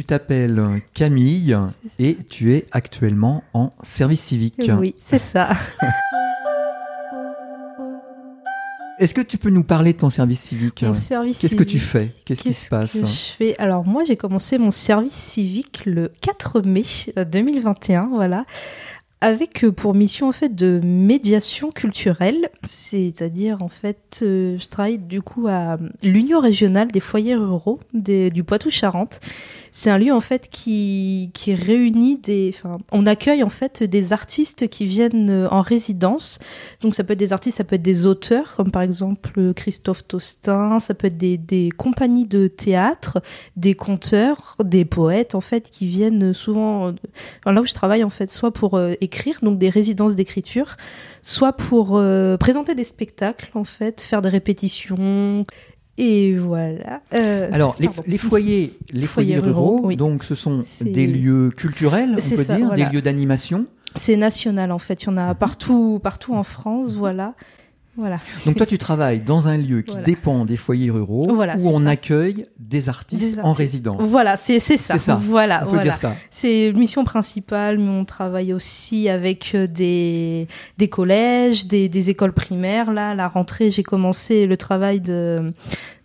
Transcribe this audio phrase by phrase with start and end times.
[0.00, 1.54] tu t'appelles Camille
[1.98, 4.70] et tu es actuellement en service civique.
[4.78, 5.50] Oui, c'est ça.
[8.98, 10.82] Est-ce que tu peux nous parler de ton service civique?
[10.82, 12.08] Mon service Qu'est-ce que tu fais?
[12.24, 13.54] Qu'est-ce qui se passe que je fais?
[13.58, 16.84] Alors moi, j'ai commencé mon service civique le 4 mai
[17.16, 18.46] 2021, voilà.
[19.20, 24.96] Avec euh, pour mission en fait de médiation culturelle, c'est-à-dire en fait euh, je travaille
[24.98, 29.20] du coup à l'Union régionale des foyers ruraux du Poitou-Charentes
[29.72, 32.52] c'est un lieu en fait qui, qui réunit des.
[32.54, 36.38] Enfin, on accueille en fait des artistes qui viennent euh, en résidence.
[36.80, 40.06] Donc ça peut être des artistes, ça peut être des auteurs, comme par exemple Christophe
[40.06, 43.22] Tostin, ça peut être des, des compagnies de théâtre,
[43.56, 46.92] des conteurs, des poètes en fait qui viennent souvent.
[47.40, 50.76] Enfin, là où je travaille en fait, soit pour euh, écrire, donc des résidences d'écriture,
[51.22, 55.44] soit pour euh, présenter des spectacles en fait, faire des répétitions.
[56.00, 57.02] Et voilà.
[57.12, 62.44] Euh, Alors, les, foyers, les foyers, ruraux, donc ce sont des lieux culturels, on peut
[62.44, 63.66] dire, des lieux d'animation.
[63.96, 67.34] C'est national en fait, il y en a partout, partout en France, voilà.
[68.46, 72.44] Donc toi, tu travailles dans un lieu qui dépend des foyers ruraux où on accueille
[72.58, 74.02] des artistes, en résidence.
[74.02, 74.98] Voilà, c'est ça.
[74.98, 75.20] ça.
[75.22, 76.14] Voilà, on peut dire ça.
[76.30, 82.32] C'est mission principale, mais on travaille aussi avec euh, des, des collèges, des, des écoles
[82.32, 82.92] primaires.
[82.92, 85.52] Là, à la rentrée, j'ai commencé le travail de,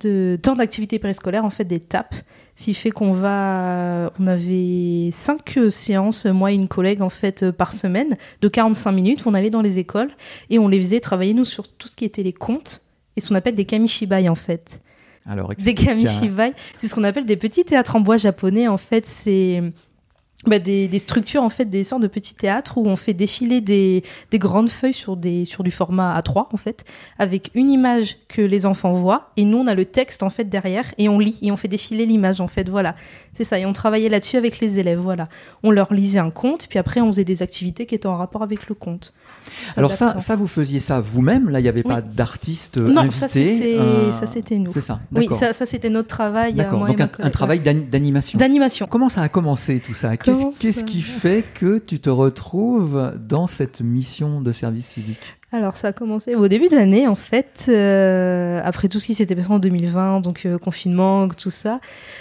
[0.00, 2.14] de temps d'activité préscolaire, en fait, des TAP.
[2.58, 7.08] Ce qui fait qu'on va, on avait cinq euh, séances, moi et une collègue en
[7.08, 9.22] fait euh, par semaine, de 45 minutes.
[9.26, 10.10] On allait dans les écoles
[10.50, 12.82] et on les faisait travailler nous sur tout ce qui était les contes
[13.16, 14.80] et ce qu'on appelle des kamishibai en fait.
[15.24, 18.66] Alors, des kamishibai, c'est ce qu'on appelle des petits théâtres en bois japonais.
[18.66, 19.62] En fait, c'est
[20.46, 24.04] bah, des, structures en fait des sortes de petits théâtres où on fait défiler des,
[24.30, 26.84] des, grandes feuilles sur des sur du format A3 en fait
[27.18, 30.44] avec une image que les enfants voient et nous on a le texte en fait
[30.44, 32.94] derrière et on lit et on fait défiler l'image en fait voilà
[33.38, 35.28] c'est ça et on travaillait là-dessus avec les élèves voilà.
[35.62, 38.42] On leur lisait un conte puis après on faisait des activités qui étaient en rapport
[38.42, 39.12] avec le conte.
[39.76, 43.28] Alors ça ça vous faisiez ça vous-même là il n'y avait pas d'artiste non ça
[43.28, 44.72] c'était euh, ça c'était nous.
[44.72, 48.38] C'est ça oui ça, ça c'était notre travail d'accord donc un, travail d'animation.
[48.38, 48.86] D'animation.
[48.86, 50.16] Comment ça a commencé tout ça?
[50.16, 55.37] Qu'est-ce qui fait que tu te retrouves dans cette mission de service civique?
[55.50, 59.34] Alors ça a commencé au début d'année en fait, euh, après tout ce qui s'était
[59.34, 61.80] passé en 2020, donc euh, confinement, tout ça.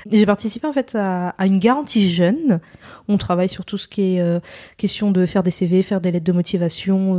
[0.10, 2.62] J'ai participé en fait à, une garantie jeune.
[3.10, 4.40] On travaille sur tout ce qui est euh,
[4.78, 7.16] question de faire des CV, faire des lettres de motivation,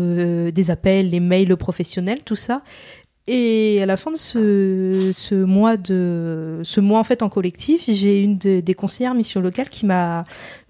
[0.50, 2.62] des appels, les mails professionnels, tout ça.
[3.26, 7.84] Et à la fin de ce, ce mois de ce mois en fait en collectif,
[7.86, 10.24] j'ai une des conseillères mission locale qui m'a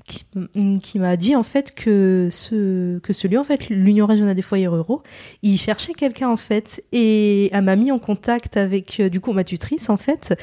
[0.09, 4.43] qui, m'a dit en fait que ce que ce lieu en fait l'Union régionale des
[4.43, 5.03] foyers ruraux,
[5.43, 9.33] il cherchait quelqu'un en fait et elle m'a mis en contact avec euh, du coup
[9.33, 10.35] ma tutrice en fait.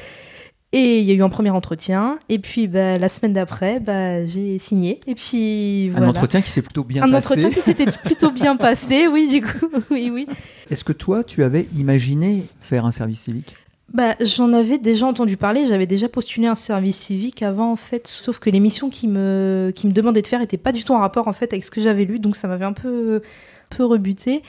[0.72, 4.26] Et il y a eu un premier entretien, et puis bah, la semaine d'après, bah,
[4.26, 5.00] j'ai signé.
[5.06, 7.14] Et puis un entretien qui s'est plutôt bien passé.
[7.14, 10.26] Un entretien qui s'était plutôt bien passé, oui, du coup, oui, oui.
[10.68, 13.54] Est-ce que toi, tu avais imaginé faire un service civique?
[13.92, 18.06] Bah, J'en avais déjà entendu parler, j'avais déjà postulé un service civique avant en fait,
[18.06, 20.92] sauf que les missions qui me, qui me demandaient de faire n'étaient pas du tout
[20.92, 23.22] en rapport en fait avec ce que j'avais lu, donc ça m'avait un peu,
[23.70, 24.42] peu rebuté.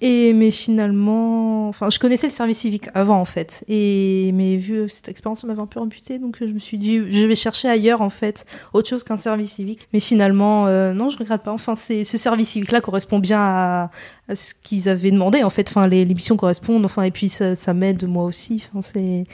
[0.00, 4.88] Et mais finalement, enfin, je connaissais le service civique avant en fait, et mais vu
[4.88, 8.00] cette expérience m'avait un peu rebuté, donc je me suis dit je vais chercher ailleurs
[8.00, 9.88] en fait autre chose qu'un service civique.
[9.92, 11.52] Mais finalement, euh, non, je regrette pas.
[11.52, 13.90] Enfin, c'est ce service civique-là correspond bien à,
[14.34, 15.68] ce qu'ils avaient demandé en fait.
[15.68, 16.84] Enfin, les, missions correspondent.
[16.84, 18.64] Enfin, et puis ça, ça m'aide moi aussi.
[18.72, 19.24] Enfin, c'est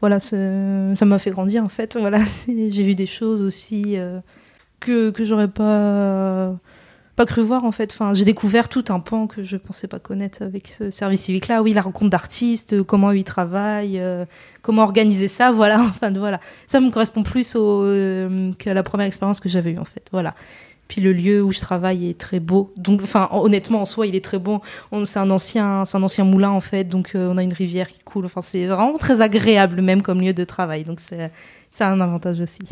[0.00, 1.96] voilà, ça m'a fait grandir en fait.
[1.98, 4.20] Voilà, j'ai vu des choses aussi euh,
[4.78, 6.54] que que j'aurais pas
[7.16, 7.90] pas cru voir en fait.
[7.92, 11.48] Enfin, j'ai découvert tout un pan que je pensais pas connaître avec ce service civique
[11.48, 11.62] là.
[11.62, 14.26] Oui, la rencontre d'artistes, euh, comment ils travaillent, euh,
[14.60, 15.80] comment organiser ça, voilà.
[15.80, 16.40] Enfin, voilà.
[16.68, 20.06] Ça me correspond plus au, euh, qu'à la première expérience que j'avais eue en fait.
[20.12, 20.34] Voilà.
[20.88, 22.72] Puis le lieu où je travaille est très beau.
[22.76, 24.60] Donc, enfin, honnêtement, en soi, il est très bon.
[25.04, 26.84] C'est un ancien, c'est un ancien moulin en fait.
[26.84, 28.24] Donc, on a une rivière qui coule.
[28.24, 30.84] Enfin, c'est vraiment très agréable même comme lieu de travail.
[30.84, 31.32] Donc, c'est,
[31.80, 32.62] a un avantage aussi.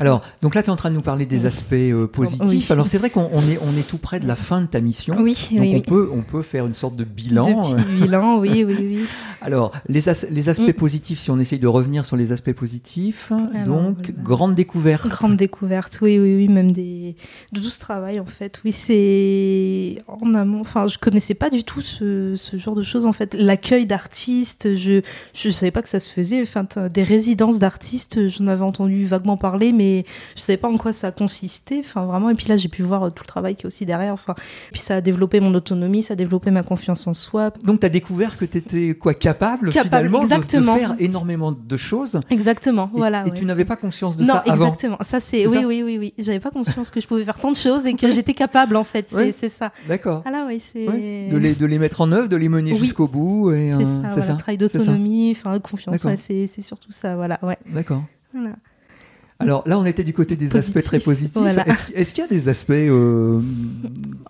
[0.00, 2.70] Alors, donc là, tu es en train de nous parler des aspects euh, positifs.
[2.70, 5.14] Alors, c'est vrai qu'on est, on est tout près de la fin de ta mission.
[5.20, 7.48] Oui, donc on, Peut, on peut faire une sorte de bilan.
[7.48, 9.04] De petit bilan, oui, oui, oui.
[9.42, 10.00] Alors, les,
[10.30, 10.72] les aspects mm.
[10.72, 13.30] positifs, si on essaye de revenir sur les aspects positifs,
[13.66, 15.06] donc, grande découverte.
[15.06, 17.14] Grande découverte, oui, oui, oui, même des...
[17.52, 18.62] de tout ce travail, en fait.
[18.64, 20.60] Oui, c'est en amont.
[20.60, 23.34] Enfin, je connaissais pas du tout ce, ce genre de choses, en fait.
[23.34, 25.02] L'accueil d'artistes, je
[25.44, 26.40] ne savais pas que ça se faisait.
[26.40, 30.04] Enfin, des résidences d'artistes, j'en avais entendu vaguement parler, mais mais
[30.36, 31.80] je savais pas en quoi ça consistait.
[31.80, 32.30] Enfin, vraiment.
[32.30, 34.12] Et puis là, j'ai pu voir tout le travail qui est aussi derrière.
[34.12, 34.34] Enfin,
[34.72, 37.52] puis ça a développé mon autonomie, ça a développé ma confiance en soi.
[37.64, 40.74] Donc, tu as découvert que tu étais quoi capable, finalement exactement.
[40.74, 42.20] De, faire énormément de choses.
[42.30, 42.90] Exactement.
[42.92, 43.24] voilà.
[43.26, 44.56] Et tu n'avais pas conscience de ça avant.
[44.56, 44.96] Non, exactement.
[45.02, 46.14] Ça, c'est oui, oui, oui, oui.
[46.18, 48.84] J'avais pas conscience que je pouvais faire tant de choses et que j'étais capable en
[48.84, 49.08] fait.
[49.36, 49.72] C'est ça.
[49.88, 50.22] D'accord.
[50.24, 53.08] Ah là, oui, c'est de les de les mettre en œuvre, de les mener jusqu'au
[53.08, 53.52] bout.
[53.52, 54.20] C'est ça.
[54.20, 56.06] Voilà, travail d'autonomie, enfin confiance.
[56.16, 57.16] c'est surtout ça.
[57.16, 57.38] Voilà.
[57.42, 57.58] Ouais.
[57.66, 58.02] D'accord.
[58.32, 58.56] Voilà.
[59.40, 61.42] Alors là, on était du côté des aspects très positifs.
[61.94, 63.40] Est-ce qu'il y a des aspects euh,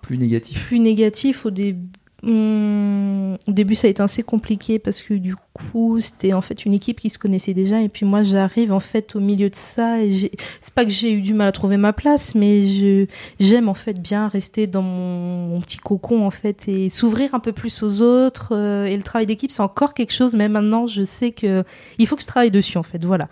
[0.03, 0.67] plus négatifs?
[0.67, 1.89] Plus négatifs au début.
[2.23, 6.67] Hmm, au début, ça a été assez compliqué parce que du coup, c'était en fait
[6.67, 7.81] une équipe qui se connaissait déjà.
[7.81, 10.03] Et puis moi, j'arrive en fait au milieu de ça.
[10.03, 10.31] Et
[10.61, 13.07] c'est pas que j'ai eu du mal à trouver ma place, mais je
[13.39, 17.53] j'aime en fait bien rester dans mon, petit cocon en fait et s'ouvrir un peu
[17.53, 18.55] plus aux autres.
[18.55, 20.35] Euh, et le travail d'équipe, c'est encore quelque chose.
[20.35, 21.65] Mais maintenant, je sais que
[21.99, 23.03] il faut que je travaille dessus en fait.
[23.03, 23.29] Voilà.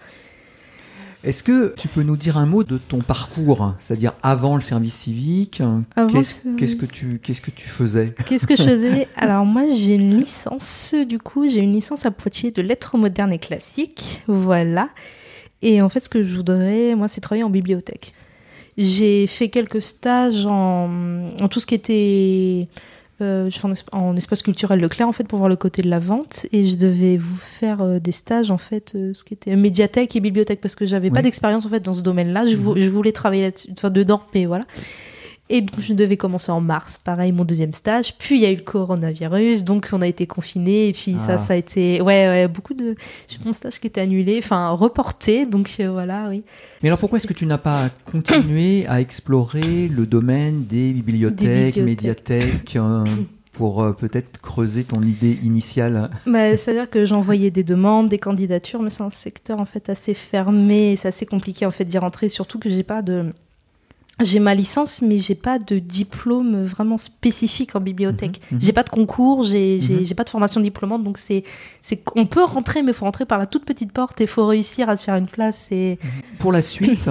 [1.24, 4.94] Est-ce que tu peux nous dire un mot de ton parcours, c'est-à-dire avant le service
[4.94, 5.62] civique
[6.56, 8.14] Qu'est-ce que tu qu'est-ce que tu faisais?
[8.26, 9.08] Qu'est-ce que je faisais?
[9.16, 13.32] Alors moi j'ai une licence du coup, j'ai une licence à Poitiers de lettres modernes
[13.32, 14.90] et classiques, voilà.
[15.60, 18.14] Et en fait ce que je voudrais moi c'est travailler en bibliothèque.
[18.76, 22.68] J'ai fait quelques stages en, en tout ce qui était
[23.20, 25.98] euh, je fais en, espace culturel Leclerc en fait pour voir le côté de la
[25.98, 26.46] vente.
[26.52, 30.14] Et je devais vous faire euh, des stages en fait euh, ce qui était médiathèque
[30.14, 32.46] et bibliothèque parce que j'avais pas d'expérience en fait dans ce domaine-là.
[32.46, 32.78] Je, mhm.
[32.78, 34.64] je, voulais travailler là-dessus enfin dedans mais voilà
[35.50, 38.14] et donc, je devais commencer en mars, pareil, mon deuxième stage.
[38.18, 40.88] Puis, il y a eu le coronavirus, donc on a été confinés.
[40.88, 41.38] Et puis, ça, ah.
[41.38, 42.94] ça a été, ouais, ouais, beaucoup de.
[43.28, 45.46] J'ai mon stage qui était annulé, enfin, reporté.
[45.46, 46.42] Donc, euh, voilà, oui.
[46.82, 51.78] Mais alors, pourquoi est-ce que tu n'as pas continué à explorer le domaine des bibliothèques,
[51.78, 53.04] médiathèques euh,
[53.52, 56.10] pour euh, peut-être creuser ton idée initiale?
[56.26, 60.12] Bah, C'est-à-dire que j'envoyais des demandes, des candidatures, mais c'est un secteur en fait assez
[60.12, 63.32] fermé, c'est assez compliqué en fait d'y rentrer, surtout que j'ai pas de
[64.20, 68.40] j'ai ma licence, mais j'ai pas de diplôme vraiment spécifique en bibliothèque.
[68.50, 68.64] Mhm, mhm.
[68.64, 70.14] J'ai pas de concours, j'ai mmh.
[70.14, 71.44] pas de formation diplômante, donc c'est
[71.82, 74.88] c'est on peut rentrer, mais faut rentrer par la toute petite porte et faut réussir
[74.88, 75.68] à se faire une place.
[75.70, 75.98] Et
[76.38, 77.08] pour la suite.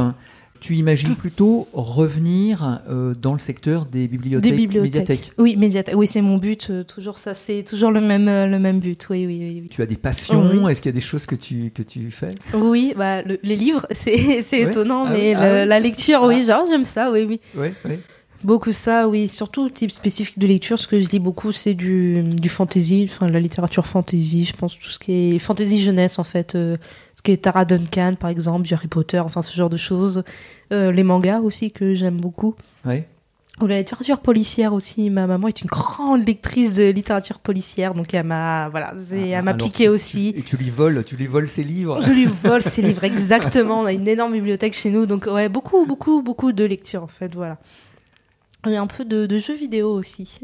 [0.59, 4.93] Tu imagines plutôt revenir euh, dans le secteur des bibliothèques, des bibliothèques.
[4.93, 5.31] médiathèques?
[5.37, 5.95] Oui, médiathèque.
[5.97, 6.67] Oui, c'est mon but.
[6.69, 9.07] Euh, toujours ça, c'est toujours le même, euh, le même but.
[9.09, 11.71] Oui, oui, oui, Tu as des passions Est-ce qu'il y a des choses que tu,
[11.71, 12.31] que tu fais?
[12.53, 16.57] Oui, bah, les livres, c'est étonnant, ah mais ah la lecture, oui, ah.
[16.57, 17.39] genre, j'aime ça, oui, oui.
[17.55, 17.97] Oui, oui.
[18.47, 19.27] Beaucoup ça, oui.
[19.27, 23.27] Surtout type spécifique de lecture, ce que je lis beaucoup, c'est du, du fantasy, enfin
[23.27, 26.77] la littérature fantasy, je pense tout ce qui est fantasy jeunesse en fait, euh,
[27.11, 30.23] ce qui est Tara Duncan par exemple, Harry Potter, enfin ce genre de choses.
[30.71, 32.55] Euh, les mangas aussi que j'aime beaucoup.
[32.85, 33.03] Oui.
[33.59, 35.09] Ou la littérature policière aussi.
[35.09, 38.93] Ma maman est une grande lectrice de littérature policière, donc elle m'a voilà,
[39.35, 40.29] ah, m'a piqué aussi.
[40.29, 42.01] et tu lui voles, tu lui voles ses livres.
[42.01, 43.81] Je lui vole ses livres exactement.
[43.81, 47.07] On a une énorme bibliothèque chez nous, donc ouais, beaucoup, beaucoup, beaucoup de lecture en
[47.07, 47.57] fait, voilà.
[48.67, 50.41] Et un peu de, jeux vidéo aussi.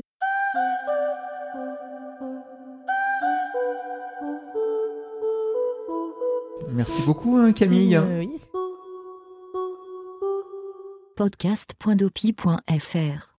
[6.69, 7.97] Merci beaucoup hein, Camille.
[7.97, 8.23] Euh,
[11.15, 13.32] Podcast.dopi.fr